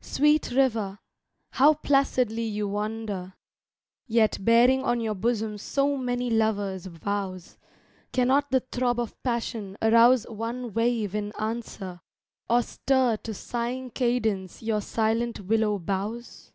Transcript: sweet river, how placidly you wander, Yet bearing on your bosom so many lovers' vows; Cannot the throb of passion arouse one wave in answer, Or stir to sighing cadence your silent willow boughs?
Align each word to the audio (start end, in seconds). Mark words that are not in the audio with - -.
sweet 0.00 0.50
river, 0.52 0.98
how 1.50 1.74
placidly 1.74 2.44
you 2.44 2.66
wander, 2.66 3.34
Yet 4.06 4.42
bearing 4.42 4.82
on 4.82 5.02
your 5.02 5.14
bosom 5.14 5.58
so 5.58 5.98
many 5.98 6.30
lovers' 6.30 6.86
vows; 6.86 7.58
Cannot 8.10 8.50
the 8.50 8.60
throb 8.60 8.98
of 8.98 9.22
passion 9.22 9.76
arouse 9.82 10.24
one 10.30 10.72
wave 10.72 11.14
in 11.14 11.30
answer, 11.38 12.00
Or 12.48 12.62
stir 12.62 13.18
to 13.18 13.34
sighing 13.34 13.90
cadence 13.90 14.62
your 14.62 14.80
silent 14.80 15.40
willow 15.40 15.78
boughs? 15.78 16.52